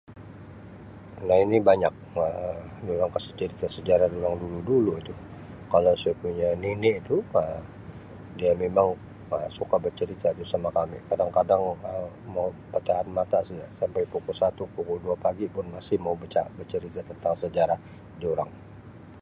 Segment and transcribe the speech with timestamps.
[1.17, 1.93] Kalau ini banyak
[2.25, 5.13] Um dorang kasi cerita sejarah dorang dulu-dulu itu
[5.73, 7.63] kalau saya punya nenek tu Um
[8.37, 8.87] dia memang
[9.35, 11.61] Um suka becerita tu sama kami kadang-kadang
[11.91, 12.49] Um mau
[12.87, 16.99] tahan mata saja sampai pukul satu pukul dua pagi pun masih mau beca mau becerita
[17.09, 17.79] tentang sejarah
[18.21, 18.51] diorang.